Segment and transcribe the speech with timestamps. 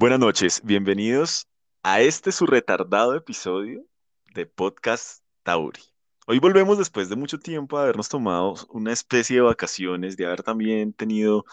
[0.00, 1.48] Buenas noches, bienvenidos
[1.82, 3.84] a este su retardado episodio
[4.32, 5.82] de Podcast Tauri.
[6.24, 10.44] Hoy volvemos después de mucho tiempo de habernos tomado una especie de vacaciones, de haber
[10.44, 11.44] también tenido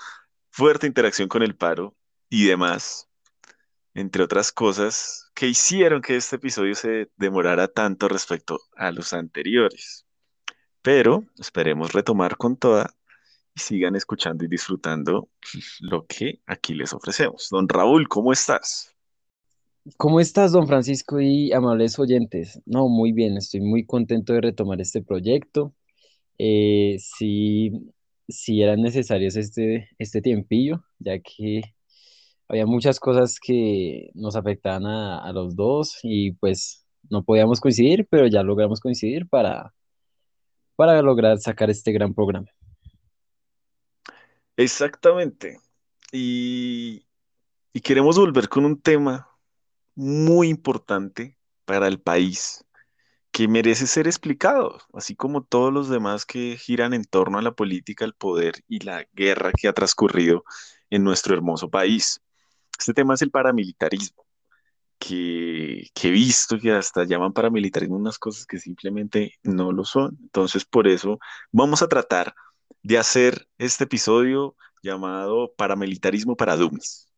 [0.52, 1.96] fuerte interacción con el paro
[2.30, 3.10] y demás,
[3.96, 10.06] entre otras cosas que hicieron que este episodio se demorara tanto respecto a los anteriores.
[10.84, 12.94] Pero esperemos retomar con toda
[13.56, 15.30] sigan escuchando y disfrutando
[15.80, 17.48] lo que aquí les ofrecemos.
[17.50, 18.94] Don Raúl, ¿cómo estás?
[19.98, 22.60] ¿Cómo estás, don Francisco y amables oyentes?
[22.66, 25.74] No, muy bien, estoy muy contento de retomar este proyecto.
[26.38, 27.72] Eh, sí,
[28.28, 31.62] sí eran necesarios este, este tiempillo, ya que
[32.48, 38.08] había muchas cosas que nos afectaban a, a los dos y pues no podíamos coincidir,
[38.10, 39.74] pero ya logramos coincidir para,
[40.76, 42.48] para lograr sacar este gran programa.
[44.58, 45.60] Exactamente.
[46.12, 47.06] Y,
[47.74, 49.30] y queremos volver con un tema
[49.96, 52.66] muy importante para el país
[53.32, 57.54] que merece ser explicado, así como todos los demás que giran en torno a la
[57.54, 60.46] política, el poder y la guerra que ha transcurrido
[60.90, 62.22] en nuestro hermoso país.
[62.80, 64.26] Este tema es el paramilitarismo,
[65.00, 70.18] que, que he visto que hasta llaman paramilitarismo unas cosas que simplemente no lo son.
[70.24, 71.20] Entonces, por eso
[71.52, 72.34] vamos a tratar
[72.86, 77.10] de hacer este episodio llamado Paramilitarismo para Dummies.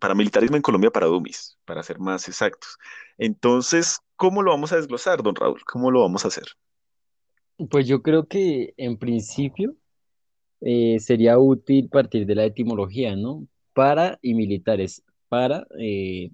[0.00, 2.76] Paramilitarismo en Colombia para Dummies, para ser más exactos.
[3.18, 5.62] Entonces, ¿cómo lo vamos a desglosar, don Raúl?
[5.64, 6.46] ¿Cómo lo vamos a hacer?
[7.70, 9.76] Pues yo creo que en principio
[10.60, 13.46] eh, sería útil partir de la etimología, ¿no?
[13.74, 15.04] Para y militares.
[15.28, 16.32] Para eh,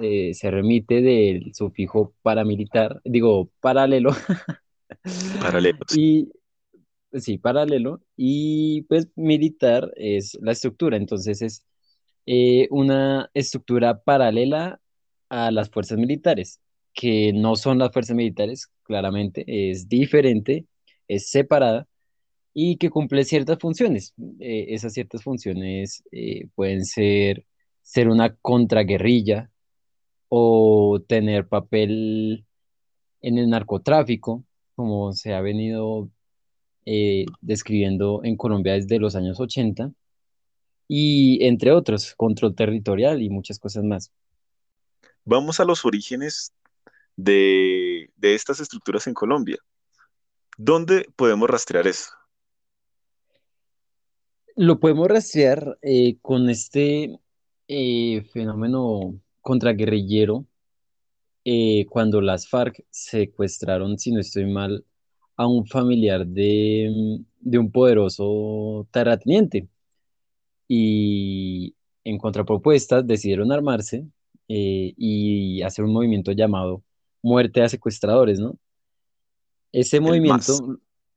[0.00, 4.12] eh, se remite del sufijo paramilitar, digo, paralelo.
[5.40, 5.78] Paralelo.
[5.94, 6.30] Y
[7.14, 8.00] sí, paralelo.
[8.16, 10.96] Y pues militar es la estructura.
[10.96, 11.64] Entonces es
[12.26, 14.80] eh, una estructura paralela
[15.28, 16.60] a las fuerzas militares,
[16.94, 20.66] que no son las fuerzas militares, claramente, es diferente,
[21.08, 21.88] es separada
[22.54, 24.14] y que cumple ciertas funciones.
[24.40, 27.46] Eh, esas ciertas funciones eh, pueden ser
[27.82, 29.50] ser una contraguerrilla
[30.28, 32.46] o tener papel
[33.20, 36.10] en el narcotráfico, como se ha venido
[36.86, 39.92] eh, describiendo en Colombia desde los años 80,
[40.88, 44.12] y entre otros, control territorial y muchas cosas más.
[45.24, 46.52] Vamos a los orígenes
[47.16, 49.58] de, de estas estructuras en Colombia.
[50.58, 52.10] ¿Dónde podemos rastrear eso?
[54.56, 57.18] Lo podemos rastrear eh, con este
[57.68, 60.44] eh, fenómeno contraguerrillero
[61.44, 64.84] eh, cuando las FARC secuestraron, si no estoy mal,
[65.42, 69.68] a un familiar de, de un poderoso terrateniente.
[70.68, 74.06] Y en contrapropuesta decidieron armarse
[74.48, 76.82] eh, y hacer un movimiento llamado
[77.22, 78.56] Muerte a Secuestradores, ¿no?
[79.72, 80.62] Ese El movimiento, MAS.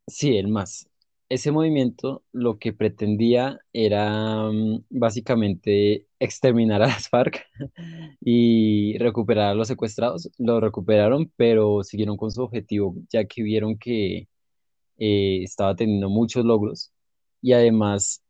[0.08, 0.88] sí, el más.
[1.28, 7.46] Ese movimiento lo que pretendía era mm, básicamente exterminar a las FARC
[8.22, 10.30] y recuperar a los secuestrados.
[10.38, 14.28] Lo recuperaron, pero siguieron con su objetivo, ya que vieron que
[15.00, 16.94] eh, estaba teniendo muchos logros
[17.42, 18.24] y además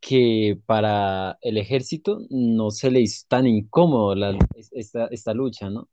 [0.00, 4.38] que para el ejército no se le hizo tan incómodo la-
[4.72, 5.88] esta, esta lucha, ¿no?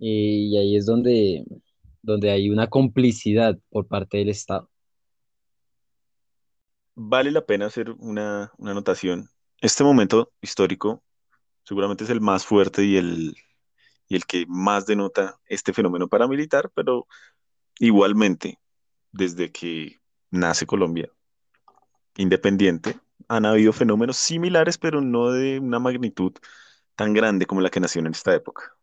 [0.00, 0.06] Eh,
[0.50, 1.44] y ahí es donde,
[2.02, 4.70] donde hay una complicidad por parte del Estado.
[6.94, 9.30] Vale la pena hacer una, una anotación.
[9.60, 11.02] Este momento histórico
[11.64, 13.34] seguramente es el más fuerte y el,
[14.08, 17.06] y el que más denota este fenómeno paramilitar, pero
[17.78, 18.58] igualmente,
[19.10, 20.00] desde que
[20.30, 21.10] nace Colombia
[22.16, 22.98] independiente,
[23.28, 26.32] han habido fenómenos similares, pero no de una magnitud
[26.94, 28.76] tan grande como la que nació en esta época.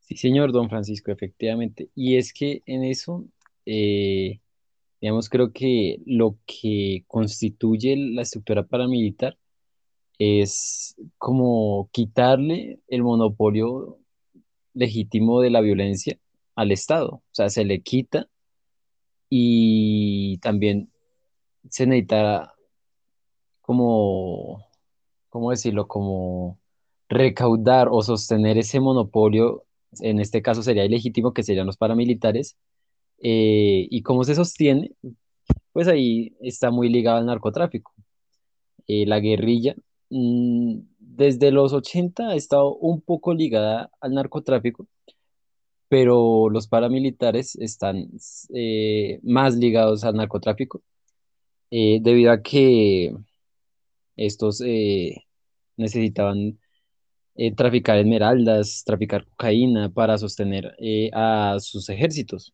[0.00, 1.90] Sí, señor Don Francisco, efectivamente.
[1.94, 3.26] Y es que en eso,
[3.66, 4.40] eh,
[5.00, 9.38] digamos, creo que lo que constituye la estructura paramilitar
[10.18, 13.98] es como quitarle el monopolio
[14.74, 16.18] legítimo de la violencia
[16.56, 17.08] al Estado.
[17.08, 18.28] O sea, se le quita
[19.30, 20.90] y también
[21.70, 22.54] se necesita
[23.60, 24.66] como,
[25.28, 25.86] ¿cómo decirlo?
[25.88, 26.58] Como
[27.08, 29.64] recaudar o sostener ese monopolio,
[30.00, 32.56] en este caso sería ilegítimo, que serían los paramilitares.
[33.20, 34.92] Eh, ¿y cómo se sostiene?
[35.72, 37.92] Pues ahí está muy ligado al narcotráfico.
[38.88, 39.76] Eh, la guerrilla,
[40.10, 44.86] mm, desde los 80 ha estado un poco ligada al narcotráfico,
[45.88, 48.08] pero los paramilitares están
[48.54, 50.82] eh, más ligados al narcotráfico,
[51.70, 53.14] debido a que
[54.16, 54.62] Estos
[55.76, 56.58] necesitaban
[57.56, 60.76] traficar esmeraldas, traficar cocaína para sostener
[61.14, 62.52] a sus ejércitos.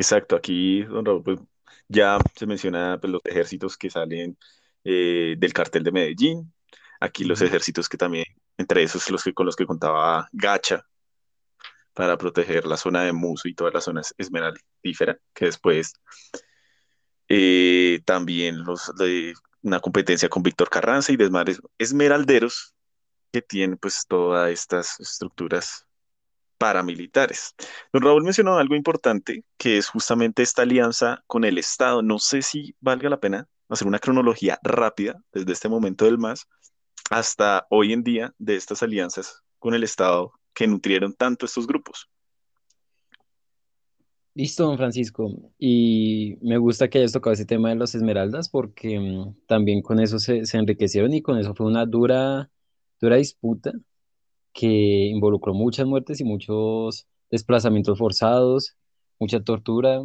[0.00, 1.38] Exacto, aquí don Raúl, pues,
[1.86, 4.38] ya se menciona pues, los ejércitos que salen
[4.82, 6.54] eh, del cartel de Medellín,
[7.00, 8.24] aquí los ejércitos que también,
[8.56, 10.86] entre esos los que, con los que contaba Gacha,
[11.92, 15.92] para proteger la zona de Muso y todas las zonas esmeraldífera, que después
[17.28, 22.74] eh, también los de una competencia con Víctor Carranza y demás esmeralderos
[23.32, 25.86] que tienen pues todas estas estructuras
[26.60, 27.54] paramilitares.
[27.90, 32.02] Don Raúl mencionó algo importante, que es justamente esta alianza con el Estado.
[32.02, 36.46] No sé si valga la pena hacer una cronología rápida desde este momento del MAS
[37.10, 42.10] hasta hoy en día de estas alianzas con el Estado que nutrieron tanto estos grupos.
[44.34, 45.32] Listo, don Francisco.
[45.58, 49.98] Y me gusta que hayas tocado ese tema de los esmeraldas porque mm, también con
[49.98, 52.50] eso se, se enriquecieron y con eso fue una dura,
[53.00, 53.72] dura disputa
[54.52, 58.76] que involucró muchas muertes y muchos desplazamientos forzados,
[59.18, 60.00] mucha tortura,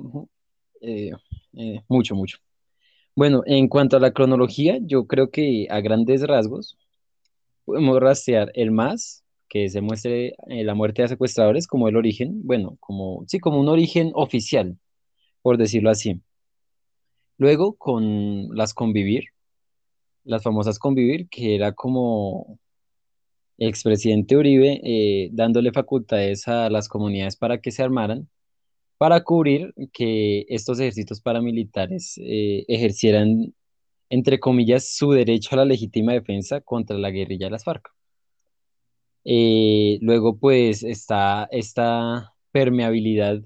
[0.81, 1.11] eh,
[1.53, 2.37] eh, mucho, mucho.
[3.15, 6.77] Bueno, en cuanto a la cronología, yo creo que a grandes rasgos
[7.65, 12.41] podemos rastrear el más, que se muestre eh, la muerte de secuestradores como el origen,
[12.43, 14.77] bueno, como, sí, como un origen oficial,
[15.41, 16.21] por decirlo así.
[17.37, 19.25] Luego con las convivir,
[20.23, 22.59] las famosas convivir, que era como
[23.57, 28.29] expresidente Uribe eh, dándole facultades a las comunidades para que se armaran,
[28.97, 33.53] para cubrir que estos ejércitos paramilitares eh, ejercieran,
[34.09, 37.89] entre comillas, su derecho a la legítima defensa contra la guerrilla de las FARC.
[39.25, 43.41] Eh, luego, pues, está esta permeabilidad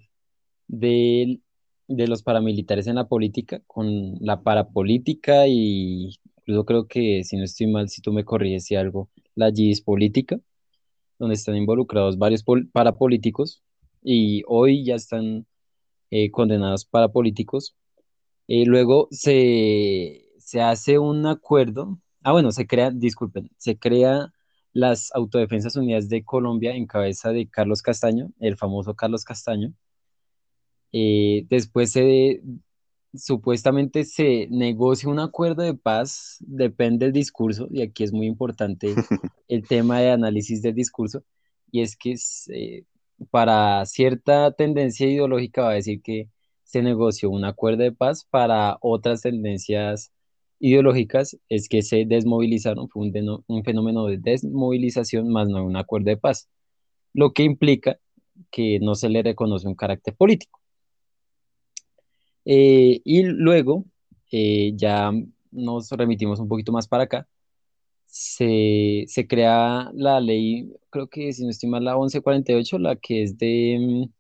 [0.68, 1.40] de,
[1.88, 7.44] de los paramilitares en la política, con la parapolítica y incluso creo que, si no
[7.44, 9.52] estoy mal, si tú me corriges si algo, la
[9.86, 10.40] política,
[11.20, 13.64] donde están involucrados varios pol- parapolíticos
[14.04, 15.48] y hoy ya están
[16.12, 17.76] eh, condenados parapolíticos.
[18.48, 24.34] Eh, luego se, se hace un acuerdo, ah, bueno, se crea, disculpen, se crea
[24.74, 29.74] las Autodefensas Unidas de Colombia en cabeza de Carlos Castaño, el famoso Carlos Castaño
[30.92, 32.42] eh, después se,
[33.14, 38.94] supuestamente se negocia un acuerdo de paz, depende del discurso, y aquí es muy importante
[39.48, 41.24] el tema de análisis del discurso,
[41.72, 42.16] y es que
[42.50, 42.84] eh,
[43.32, 46.30] para cierta tendencia ideológica va a decir que
[46.64, 50.12] se negoció un acuerdo de paz, para otras tendencias
[50.60, 56.10] ideológicas es que se desmovilizaron, fue un, un fenómeno de desmovilización más no un acuerdo
[56.10, 56.50] de paz,
[57.14, 58.00] lo que implica
[58.52, 60.59] que no se le reconoce un carácter político.
[62.52, 63.86] Eh, y luego,
[64.32, 65.12] eh, ya
[65.52, 67.28] nos remitimos un poquito más para acá,
[68.08, 72.56] se, se crea la ley, creo que si no estoy mal, la once cuarenta y
[72.56, 74.14] ocho la que es de, mm,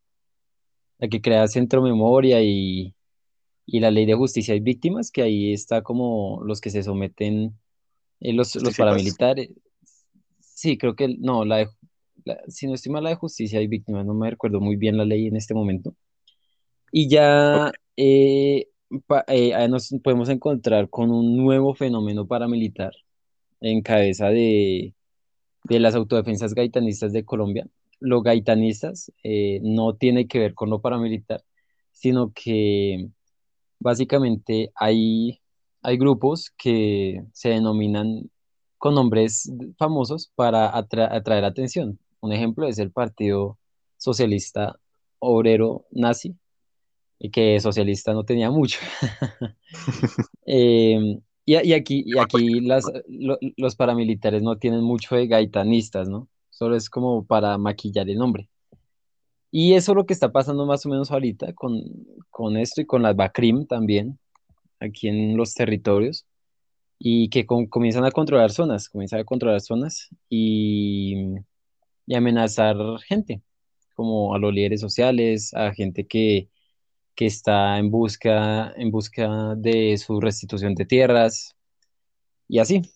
[0.99, 2.93] la que crea Centro Memoria y,
[3.65, 7.57] y la ley de justicia y víctimas, que ahí está como los que se someten,
[8.19, 9.49] eh, los, los paramilitares.
[10.39, 11.69] Sí, creo que, no, la de,
[12.25, 14.97] la- si no estoy mal, la de justicia y víctimas, no me recuerdo muy bien
[14.97, 15.95] la ley en este momento.
[16.91, 17.71] Y ya
[18.01, 18.69] eh,
[19.27, 22.93] eh, nos podemos encontrar con un nuevo fenómeno paramilitar
[23.61, 24.93] en cabeza de,
[25.65, 27.67] de las autodefensas gaitanistas de Colombia.
[27.99, 31.43] Los gaitanistas eh, no tiene que ver con lo paramilitar,
[31.91, 33.09] sino que
[33.79, 35.41] básicamente hay,
[35.81, 38.29] hay grupos que se denominan
[38.77, 41.99] con nombres famosos para atra- atraer atención.
[42.21, 43.57] Un ejemplo es el Partido
[43.97, 44.79] Socialista
[45.19, 46.35] Obrero Nazi
[47.19, 48.79] y que socialista no tenía mucho.
[50.51, 56.09] Eh, y, y aquí, y aquí las, lo- los paramilitares no tienen mucho de gaitanistas,
[56.09, 56.27] ¿no?
[56.49, 58.49] Solo es como para maquillar el nombre.
[59.51, 61.81] Y eso es lo que está pasando más o menos ahorita con,
[62.29, 64.19] con esto y con las BACRIM también,
[64.79, 66.25] aquí en los territorios,
[66.99, 71.15] y que com- comienzan a controlar zonas, comienzan a controlar zonas y,
[72.07, 73.41] y amenazar gente,
[73.95, 76.49] como a los líderes sociales, a gente que
[77.19, 81.53] que está en busca, en busca de su restitución de tierras
[82.47, 82.93] y así.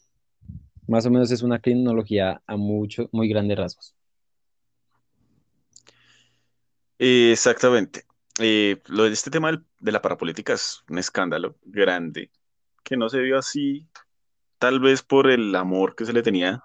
[0.88, 3.94] Más o menos es una criminología a mucho, muy grandes rasgos.
[6.98, 8.06] Exactamente.
[8.40, 12.32] Eh, lo de este tema de la parapolítica es un escándalo grande,
[12.82, 13.90] que no se vio así,
[14.58, 16.64] tal vez por el amor que se le tenía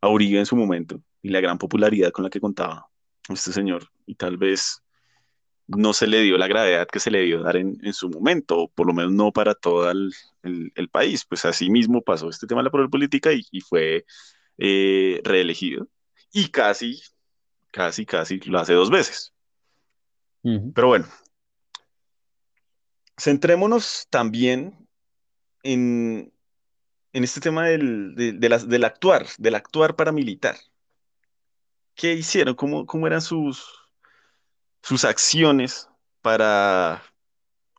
[0.00, 2.88] a Uribe en su momento y la gran popularidad con la que contaba
[3.28, 4.82] este señor, y tal vez
[5.68, 8.58] no se le dio la gravedad que se le dio dar en, en su momento,
[8.58, 11.24] o por lo menos no para todo el, el, el país.
[11.24, 14.04] Pues así mismo pasó este tema de la política y, y fue
[14.56, 15.86] eh, reelegido.
[16.32, 17.00] Y casi,
[17.70, 19.32] casi, casi lo hace dos veces.
[20.74, 21.06] Pero bueno,
[23.18, 24.74] centrémonos también
[25.62, 26.32] en,
[27.12, 30.56] en este tema del, de, de las- del actuar, del actuar paramilitar.
[31.94, 32.54] ¿Qué hicieron?
[32.54, 33.66] ¿Cómo, cómo eran sus,
[34.82, 35.88] sus acciones
[36.22, 37.02] para,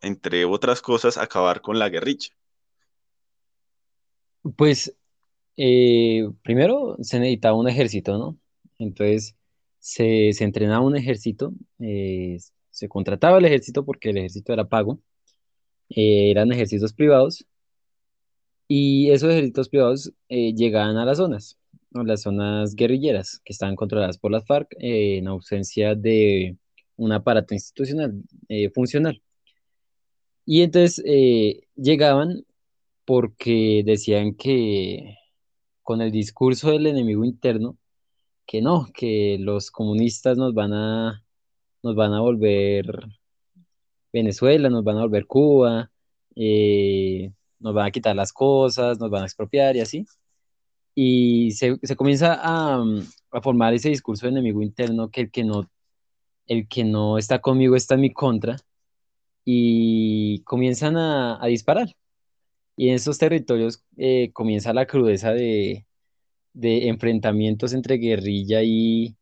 [0.02, 2.28] entre otras cosas, acabar con la guerrilla?
[4.56, 4.94] Pues
[5.56, 8.38] eh, primero se necesitaba un ejército, ¿no?
[8.78, 9.36] Entonces
[9.78, 12.38] se, se entrenaba un ejército, eh,
[12.70, 15.00] se contrataba el ejército porque el ejército era pago,
[15.90, 17.44] eh, eran ejércitos privados
[18.68, 21.58] y esos ejércitos privados llegaban a las zonas,
[21.94, 26.56] a las zonas guerrilleras que estaban controladas por las FARC en ausencia de
[27.00, 28.12] un aparato institucional
[28.48, 29.22] eh, funcional.
[30.44, 32.44] Y entonces eh, llegaban
[33.04, 35.16] porque decían que
[35.82, 37.78] con el discurso del enemigo interno,
[38.46, 41.24] que no, que los comunistas nos van a,
[41.82, 42.86] nos van a volver
[44.12, 45.90] Venezuela, nos van a volver Cuba,
[46.36, 50.06] eh, nos van a quitar las cosas, nos van a expropiar y así.
[50.94, 52.84] Y se, se comienza a,
[53.30, 55.70] a formar ese discurso de enemigo interno que el que no,
[56.50, 58.56] el que no está conmigo está en mi contra
[59.44, 61.88] y comienzan a, disparar.
[62.76, 65.86] Y en esos territorios eh, comienza la crudeza de,
[66.54, 69.16] enfrentamientos entre guerrilla y,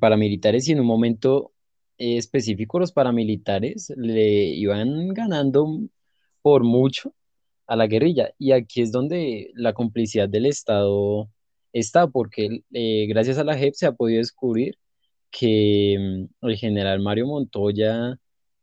[0.00, 1.52] paramilitares y en un momento
[1.98, 5.80] específico los paramilitares le iban ganando
[6.42, 7.14] por mucho
[7.66, 8.34] a la guerrilla.
[8.38, 11.30] Y aquí es donde la complicidad del Estado
[11.72, 14.78] está, porque eh, gracias a la JEP se ha podido descubrir
[15.38, 15.96] que
[16.42, 18.12] mm, el general Mario Montoya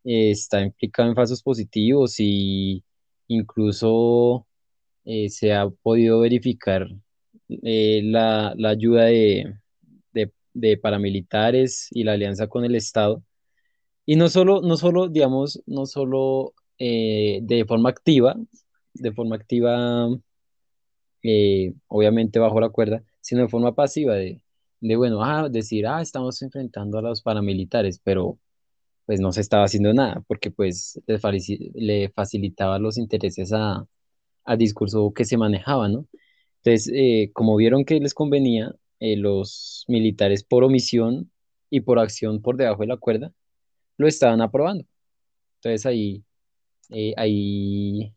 [0.06, 2.84] eh, está implicado en falsos positivos y
[3.28, 4.48] incluso
[5.06, 6.88] eh, se ha podido verificar
[7.64, 9.56] eh, la, la ayuda de,
[10.14, 13.24] de- de paramilitares y la alianza con el Estado.
[14.06, 18.36] Y no solo, no solo, digamos, no solo de forma activa,
[18.94, 20.10] de forma activa,
[21.88, 24.42] obviamente bajo la cuerda, sino de forma pasiva, de,
[24.82, 28.40] de bueno, ah, decir, ah, estamos enfrentando a los paramilitares, pero
[29.06, 31.02] pues no se estaba haciendo nada, porque pues
[31.76, 33.88] le, facilitaba los intereses a,
[34.46, 36.08] al discurso que se manejaba, ¿no?
[36.64, 41.32] Entonces, eh, como vieron que les convenía, eh, los militares por omisión
[41.70, 43.34] y por acción por debajo de la cuerda,
[43.98, 44.86] lo estaban aprobando.
[45.58, 46.24] Entonces ahí,
[46.92, 48.14] eh, ahí,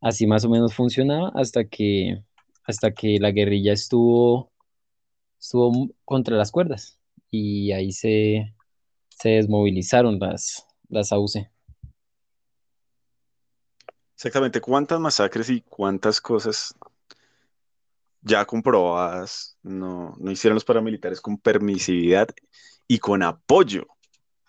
[0.00, 2.22] así más o menos funcionaba hasta que,
[2.64, 4.49] hasta que la guerrilla estuvo,
[5.40, 6.98] estuvo contra las cuerdas
[7.30, 8.54] y ahí se,
[9.08, 11.48] se desmovilizaron las, las AUC.
[14.14, 16.74] Exactamente, cuántas masacres y cuántas cosas
[18.20, 22.28] ya comprobadas no, no hicieron los paramilitares con permisividad
[22.86, 23.86] y con apoyo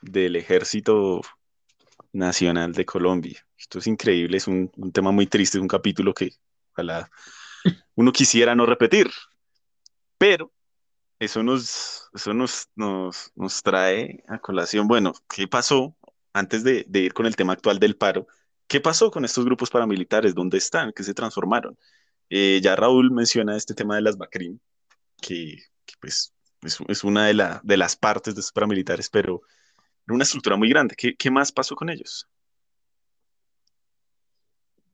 [0.02, 1.22] del Ejército
[2.12, 3.48] Nacional de Colombia.
[3.58, 6.34] Esto es increíble, es un, un tema muy triste, es un capítulo que
[6.74, 7.10] ojalá
[7.96, 9.10] uno quisiera no repetir,
[10.18, 10.52] pero
[11.22, 15.96] eso nos, eso nos, nos, nos trae a colación, bueno, ¿qué pasó
[16.34, 18.26] antes de, de ir con el tema actual del paro?
[18.68, 20.34] ¿Qué pasó con estos grupos paramilitares?
[20.34, 20.92] ¿Dónde están?
[20.96, 21.78] ¿Qué se transformaron?
[22.32, 24.58] Eh, ya Raúl menciona este tema de las BACRIM,
[25.22, 25.58] que,
[26.00, 29.44] pues es, es una de, la, de, las partes de estos paramilitares, pero
[30.08, 30.96] era una estructura muy grande.
[30.98, 32.28] ¿Qué, qué más pasó con ellos?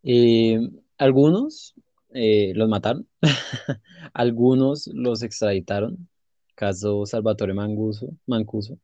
[0.04, 0.60] Eh,
[0.98, 1.74] algunos
[2.10, 3.08] eh, los mataron,
[4.14, 6.10] algunos los extraditaron,
[6.58, 8.80] caso Salvatore Manguso, Mancuso.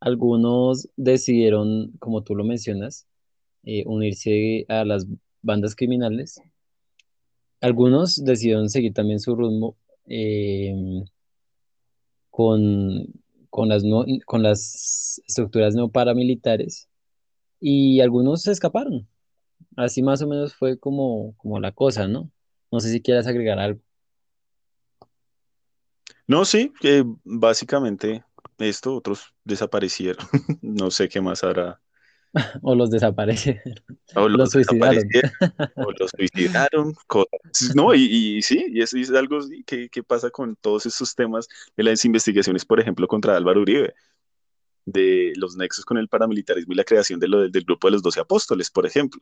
[0.00, 3.06] Algunos decidieron, como tú lo mencionas,
[3.64, 5.06] eh, unirse a las
[5.42, 6.40] bandas criminales.
[7.62, 9.76] Algunos decidieron seguir también su rumbo
[10.06, 10.74] eh,
[12.30, 13.06] con,
[13.50, 16.88] con, las no- con las estructuras neoparamilitares
[17.60, 19.08] y algunos se escaparon.
[19.76, 22.30] Así más o menos fue como, como la cosa, ¿no?
[22.72, 23.80] No sé si quieras agregar algo
[26.26, 26.72] No, sí,
[27.24, 28.24] básicamente
[28.58, 30.26] esto, otros desaparecieron.
[30.62, 31.80] no sé qué más hará.
[32.62, 33.60] o los desaparecen,
[34.14, 35.06] O los los suicidaron.
[35.08, 35.32] desaparecieron,
[35.74, 36.94] o los suicidaron.
[37.06, 37.74] cosas.
[37.74, 38.04] No, y,
[38.38, 42.04] y sí, y eso es algo que, que pasa con todos estos temas de las
[42.04, 43.94] investigaciones, por ejemplo, contra Álvaro Uribe,
[44.84, 47.92] de los nexos con el paramilitarismo y la creación de lo, del, del grupo de
[47.92, 49.20] los doce apóstoles, por ejemplo.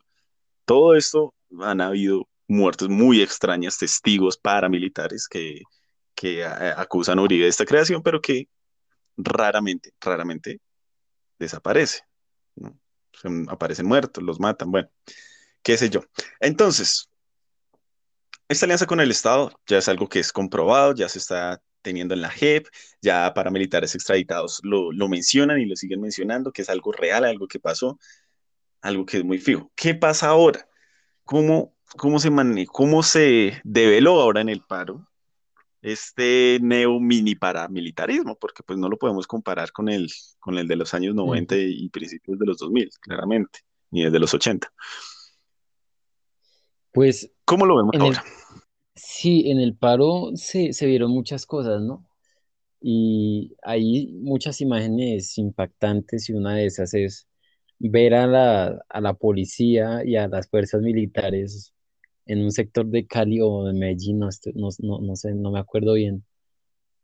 [0.65, 5.63] Todo esto han habido muertes muy extrañas, testigos paramilitares que,
[6.21, 8.47] que a- acusan a Uribe de esta creación, pero que
[9.17, 10.61] raramente, raramente
[11.39, 12.03] desaparece.
[12.57, 12.79] ¿no?
[13.49, 14.91] aparecen muertos, los matan, bueno,
[15.63, 16.03] qué sé yo.
[16.41, 17.09] Entonces,
[18.49, 22.13] esta alianza con el Estado ya es algo que es comprobado, ya se está teniendo
[22.13, 22.67] en la JEP,
[23.01, 27.49] ya paramilitares extraditados lo, lo mencionan y lo siguen mencionando, que es algo real, algo
[27.49, 27.99] que pasó,
[28.83, 29.73] algo que es muy fijo.
[29.75, 30.69] ¿Qué pasa ahora?
[31.25, 32.31] ¿Cómo, cómo se
[32.67, 35.10] cómo se develó ahora en el paro
[35.83, 38.37] este neo mini paramilitarismo?
[38.39, 40.09] Porque pues no lo podemos comparar con el,
[40.39, 43.61] con el de los años 90 y principios de los 2000, claramente,
[43.91, 44.73] ni desde los 80.
[46.93, 48.25] Pues, ¿cómo lo vemos ahora?
[48.95, 52.07] sí, en el paro se, se vieron muchas cosas, ¿no?
[52.81, 57.29] Y hay muchas imágenes impactantes y una de esas es
[57.79, 61.75] ver a la, a la policía y a las fuerzas militares
[62.31, 65.95] en un sector de Cali o de Medellín, no, no, no, sé, no me acuerdo
[65.95, 66.25] bien.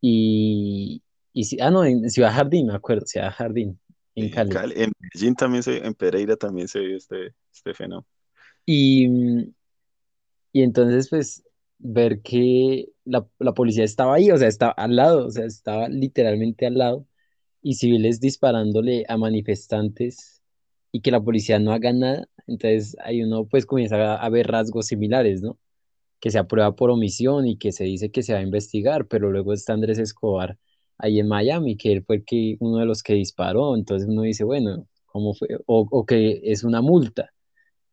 [0.01, 1.03] Y,
[1.33, 3.81] y ah, no, en Ciudad Jardín, me acuerdo, Ciudad Jardín,
[4.15, 4.53] en Cali.
[4.77, 8.07] En, Medellín también se, en Pereira también se ve este, este fenómeno.
[8.65, 9.09] Y,
[10.53, 11.43] y entonces, pues,
[11.79, 15.89] ver que la, la policía estaba ahí, o sea, estaba al lado, o sea, estaba
[15.89, 17.05] literalmente al lado,
[17.63, 20.41] y civiles disparándole a manifestantes
[20.93, 24.87] y que la policía no haga nada, entonces ahí uno pues comienza a, ver rasgos
[24.87, 25.59] similares, ¿no?
[26.21, 29.31] Que se aprueba por omisión y que se dice que se va a investigar, pero
[29.31, 30.59] luego está Andrés Escobar
[30.99, 34.45] ahí en Miami, que él fue que, uno de los que disparó, entonces uno dice,
[34.45, 35.49] bueno, ¿cómo fue?
[35.67, 37.33] O, o que es una multa,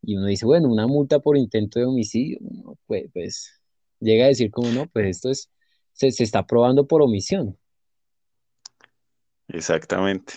[0.05, 2.39] y uno dice, bueno, una multa por intento de homicidio,
[2.85, 3.61] pues, pues
[3.99, 5.49] llega a decir como no, pues esto es,
[5.93, 7.57] se, se está probando por omisión.
[9.47, 10.33] Exactamente.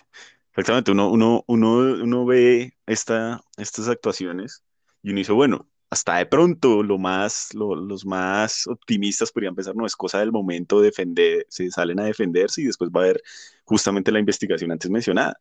[0.56, 4.64] Exactamente, uno, uno, uno, uno ve esta, estas actuaciones
[5.02, 9.84] y uno dice, bueno, hasta de pronto lo más, los más optimistas podrían pensar, no,
[9.84, 13.22] es cosa del momento defender, se salen a defenderse y después va a haber
[13.64, 15.38] justamente la investigación antes mencionada.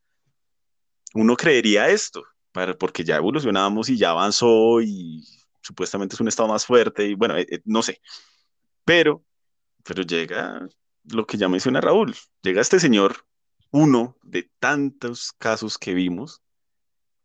[1.13, 5.23] Uno creería esto, para, porque ya evolucionamos y ya avanzó y
[5.61, 8.01] supuestamente es un estado más fuerte y bueno, eh, eh, no sé,
[8.83, 9.23] pero,
[9.83, 10.67] pero llega
[11.05, 13.25] lo que ya menciona Raúl, llega este señor
[13.75, 16.41] uno de tantos casos que vimos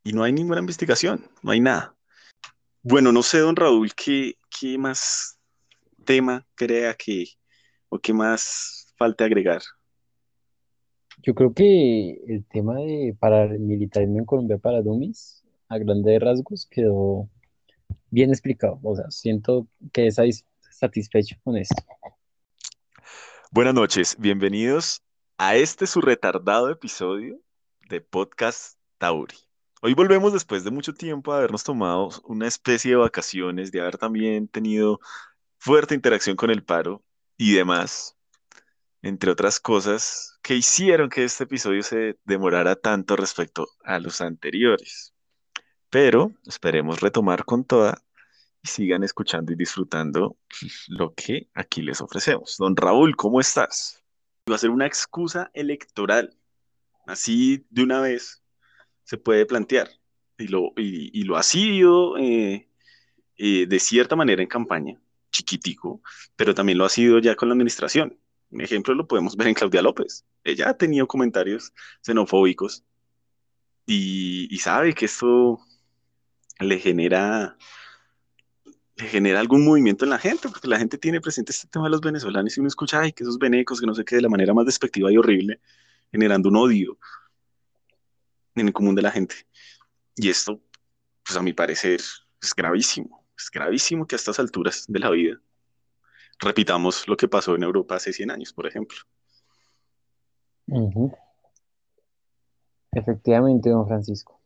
[0.02, 1.94] y no hay ninguna investigación, no hay nada.
[2.82, 5.38] Bueno, no sé, don Raúl, ¿qué, qué más
[6.04, 7.26] tema crea que
[7.88, 9.62] o qué más falta agregar?
[11.22, 17.28] Yo creo que el tema de paramilitarismo en Colombia para Dummies, a grandes rasgos, quedó
[18.10, 18.80] bien explicado.
[18.82, 20.16] O sea, siento que es
[20.68, 21.80] satisfecho con esto.
[23.52, 25.00] Buenas noches, bienvenidos
[25.42, 27.40] a este su retardado episodio
[27.88, 29.38] de Podcast Tauri.
[29.80, 33.96] Hoy volvemos después de mucho tiempo a habernos tomado una especie de vacaciones, de haber
[33.96, 35.00] también tenido
[35.56, 37.02] fuerte interacción con el paro
[37.38, 38.18] y demás,
[39.00, 45.14] entre otras cosas que hicieron que este episodio se demorara tanto respecto a los anteriores.
[45.88, 48.02] Pero esperemos retomar con toda
[48.62, 50.36] y sigan escuchando y disfrutando
[50.88, 52.56] lo que aquí les ofrecemos.
[52.58, 53.99] Don Raúl, ¿cómo estás?
[54.48, 56.36] Va a ser una excusa electoral.
[57.06, 58.42] Así de una vez
[59.04, 59.88] se puede plantear.
[60.38, 62.68] Y lo, y, lo ha sido eh,
[63.36, 65.00] eh, de cierta manera en campaña,
[65.30, 66.02] chiquitico,
[66.36, 68.18] pero también lo ha sido ya con la administración.
[68.50, 70.24] Un ejemplo lo podemos ver en Claudia López.
[70.44, 71.72] Ella ha tenido comentarios
[72.02, 72.84] xenofóbicos
[73.86, 75.60] y, y sabe que esto
[76.58, 77.56] le genera
[79.06, 82.00] genera algún movimiento en la gente, porque la gente tiene presente este tema de los
[82.00, 84.54] venezolanos y uno escucha, ay, que esos venecos, que no sé qué, de la manera
[84.54, 85.60] más despectiva y horrible,
[86.10, 86.98] generando un odio
[88.54, 89.34] en el común de la gente.
[90.16, 90.60] Y esto,
[91.24, 92.00] pues a mi parecer,
[92.42, 95.40] es gravísimo, es gravísimo que a estas alturas de la vida
[96.38, 98.98] repitamos lo que pasó en Europa hace 100 años, por ejemplo.
[102.92, 104.40] Efectivamente, don Francisco.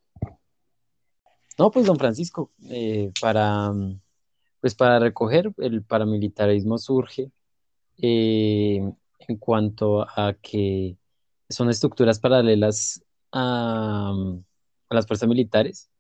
[1.59, 3.73] No, pues don Francisco, eh, para
[4.65, 7.31] pues para recoger, el paramilitarismo surge
[7.99, 8.81] eh,
[9.29, 10.97] en cuanto a que
[11.51, 14.15] son estructuras paralelas a,
[14.89, 15.91] las fuerzas militares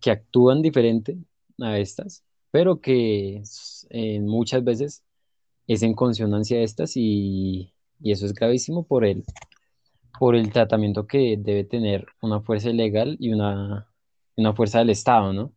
[0.00, 1.18] que actúan diferente
[1.60, 3.42] a estas, pero que
[4.20, 5.02] muchas veces
[5.66, 9.24] es en consonancia a estas y, eso es gravísimo por el,
[10.16, 13.88] por el tratamiento que debe tener una fuerza ilegal y una,
[14.36, 15.52] una fuerza del Estado, ¿no?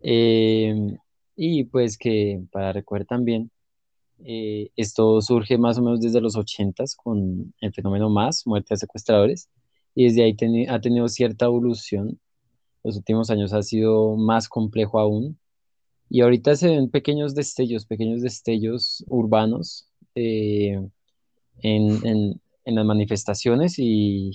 [0.00, 0.96] Eh,
[1.36, 3.50] y pues que para recoger también,
[4.24, 8.78] eh, esto surge más o menos desde los 80 con el fenómeno más, muerte de
[8.78, 9.48] secuestradores,
[9.94, 10.36] y desde ahí
[10.68, 12.20] ha tenido cierta evolución.
[12.84, 15.38] Los últimos años ha sido más complejo aún.
[16.08, 20.78] Y ahorita se ven pequeños destellos, pequeños destellos urbanos eh,
[21.62, 24.32] en, en, en, las manifestaciones y,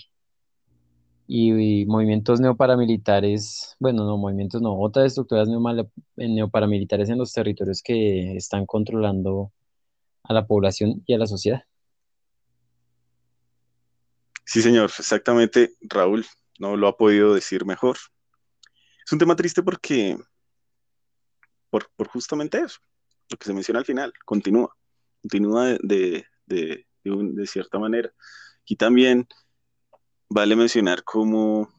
[1.27, 5.49] y, movimientos neoparamilitares, bueno, no, movimientos no, otras estructuras
[6.15, 9.51] neoparamilitares en los territorios que están controlando
[10.23, 11.63] a la población y a la sociedad.
[14.45, 16.25] Sí, señor, exactamente, Raúl,
[16.59, 17.97] no lo ha podido decir mejor.
[19.05, 20.17] Es un tema triste porque,
[21.69, 22.79] por, por justamente eso,
[23.29, 24.73] lo que se menciona al final, continúa,
[25.21, 28.13] continúa de, de, de cierta manera.
[28.65, 29.27] Y también
[30.29, 31.71] vale mencionar cómo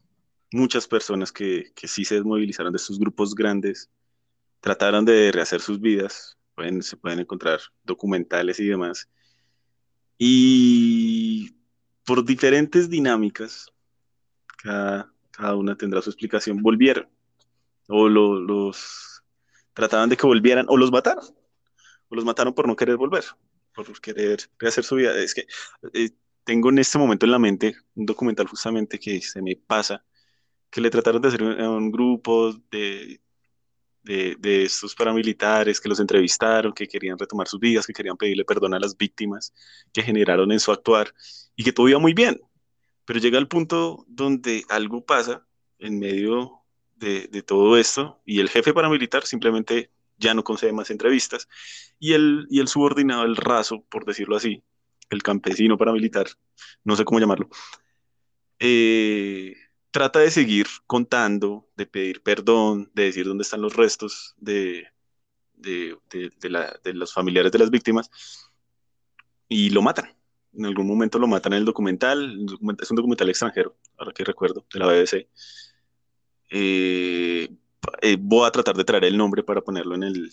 [0.53, 3.91] muchas personas que, que sí se desmovilizaron de estos grupos grandes
[4.61, 9.09] trataron de rehacer sus vidas, pueden, se pueden encontrar documentales y demás,
[10.19, 11.55] y
[12.05, 13.67] por diferentes dinámicas,
[14.63, 17.09] cada, cada una tendrá su explicación, volvieron,
[17.89, 19.23] o lo- los
[19.75, 21.25] trataban de que volvieran, o los mataron,
[22.09, 23.25] o los mataron por no querer volver,
[23.75, 25.17] por querer rehacer su vida.
[25.17, 25.47] Es que
[25.93, 26.11] eh,
[26.49, 30.03] tengo en este momento en la mente un documental justamente que se me pasa,
[30.71, 33.21] que le trataron de hacer un, un grupo de,
[34.03, 38.47] de, de estos paramilitares que los entrevistaron, que querían retomar sus vidas, que querían pedirle
[38.47, 39.53] perdón a las víctimas
[39.93, 41.13] que generaron en su actuar
[41.55, 42.41] y que todo iba muy bien.
[43.05, 45.47] Pero llega el punto donde algo pasa
[45.79, 46.63] en medio
[46.97, 51.47] de, de todo esto y el jefe paramilitar simplemente ya no concede más entrevistas
[51.99, 54.65] y el, y el subordinado, el raso, por decirlo así,
[55.11, 56.27] el campesino paramilitar,
[56.85, 57.49] no sé cómo llamarlo,
[58.59, 59.55] eh,
[59.91, 64.89] trata de seguir contando, de pedir perdón, de decir dónde están los restos de,
[65.55, 68.11] de, de, la, de los familiares de las víctimas
[69.49, 70.15] y lo matan.
[70.55, 72.47] En algún momento lo matan en el documental,
[72.81, 75.29] es un documental extranjero, ahora que recuerdo, de la BBC.
[76.51, 77.49] Eh,
[78.03, 80.33] eh, voy a tratar de traer el nombre para ponerlo en el,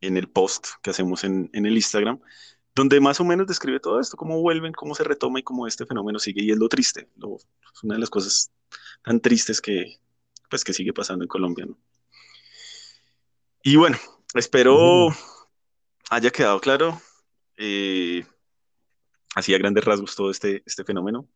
[0.00, 2.20] en el post que hacemos en, en, el Instagram,
[2.76, 5.86] donde más o menos describe todo esto, cómo vuelven, cómo se retoma y cómo este
[5.86, 6.42] fenómeno sigue.
[6.42, 8.52] Y es lo triste, lo, es una de las cosas
[9.02, 9.98] tan tristes que,
[10.50, 11.64] pues, que sigue pasando en Colombia.
[11.64, 11.78] ¿no?
[13.62, 13.96] Y bueno,
[14.34, 15.08] espero
[16.10, 17.00] haya quedado claro,
[17.56, 18.26] eh,
[19.34, 21.26] así a grandes rasgos, todo este, este fenómeno.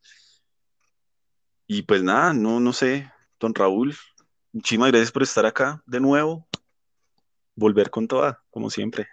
[1.67, 3.97] Y pues nada, no, no sé, don Raúl,
[4.53, 6.47] muchísimas gracias por estar acá de nuevo.
[7.55, 9.09] Volver con toda, como siempre.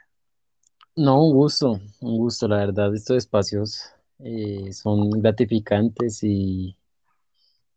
[0.98, 3.84] No, un gusto, un gusto, la verdad, estos espacios
[4.18, 6.76] eh, son gratificantes y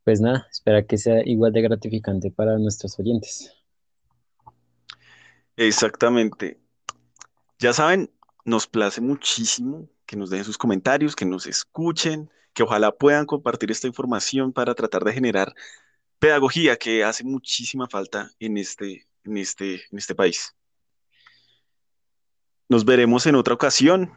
[0.04, 3.52] pues nada, espera que sea igual de gratificante para nuestros oyentes.
[5.54, 6.58] Exactamente.
[7.58, 8.10] Ya saben,
[8.46, 13.70] nos place muchísimo que nos dejen sus comentarios, que nos escuchen, que ojalá puedan compartir
[13.70, 15.54] esta información para tratar de generar
[16.18, 20.54] pedagogía que hace muchísima falta en este, en este, en este país.
[22.70, 24.12] Nos veremos en otra ocasión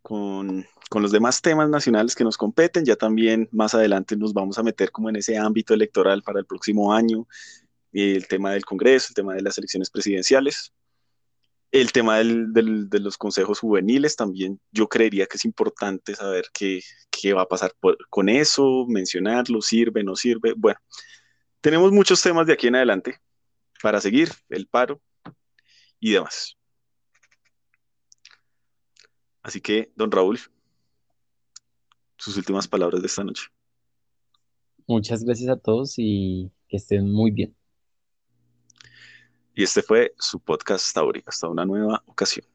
[0.00, 2.86] con, con, los demás temas nacionales que nos competen.
[2.86, 6.46] Ya también más adelante nos vamos a meter como en ese ámbito electoral para el
[6.46, 7.28] próximo año,
[7.92, 10.72] el tema del Congreso, el tema de las elecciones presidenciales.
[11.70, 16.80] El tema del, de los consejos juveniles también yo creería que es importante saber qué,
[17.10, 17.74] qué va a pasar
[18.08, 20.54] con eso, mencionarlo, sirve, no sirve.
[20.56, 20.80] Bueno,
[21.60, 23.20] tenemos muchos temas de aquí en adelante
[23.82, 25.02] para seguir, el paro
[26.00, 26.56] y demás.
[29.42, 30.38] Así que, don Raúl,
[32.16, 33.44] sus últimas palabras de esta noche.
[34.86, 37.56] Muchas gracias a todos y que estén muy bien.
[39.54, 42.46] Y este fue su podcast ahora, hasta una nueva ocasión.